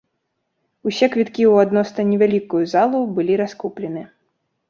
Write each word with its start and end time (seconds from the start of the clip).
Усе 0.91 1.09
квіткі 1.15 1.43
ў 1.51 1.67
адносна 1.67 2.01
невялікую 2.13 2.63
залу 2.73 3.01
былы 3.19 3.33
раскуплены. 3.45 4.03